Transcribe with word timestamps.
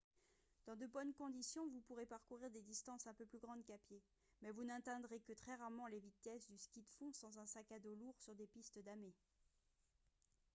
dans 0.65 0.75
de 0.75 0.87
bonnes 0.87 1.13
conditions 1.13 1.69
vous 1.69 1.81
pourrez 1.81 2.07
parcourir 2.07 2.49
des 2.49 2.63
distances 2.63 3.05
un 3.05 3.13
peu 3.13 3.23
plus 3.27 3.37
grandes 3.37 3.63
qu'à 3.63 3.77
pied 3.77 4.01
mais 4.41 4.49
vous 4.49 4.63
n'atteindrez 4.63 5.19
que 5.19 5.33
très 5.33 5.53
rarement 5.53 5.85
les 5.85 5.99
vitesses 5.99 6.47
du 6.49 6.57
ski 6.57 6.81
de 6.81 6.89
fond 6.97 7.13
sans 7.13 7.37
un 7.37 7.45
sac 7.45 7.71
à 7.71 7.77
dos 7.77 7.93
lourd 7.93 8.17
sur 8.17 8.33
des 8.33 8.47
pistes 8.47 8.79
damées 8.79 9.13